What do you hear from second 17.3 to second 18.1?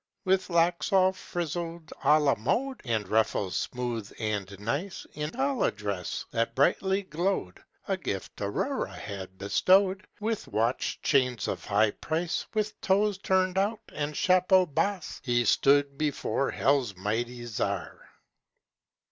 czar.